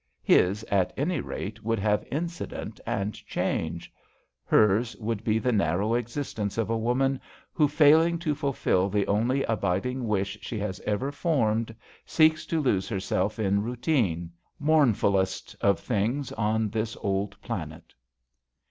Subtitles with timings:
[0.23, 3.93] His, at any rate, would have incident and change;
[4.43, 7.21] hers would be the narrow existence of a woman
[7.53, 12.89] who, failing to fulfil the only abiding wish she has ever formed, seeks to lose
[12.89, 17.93] herself in routine mournfulest of things on this old planet.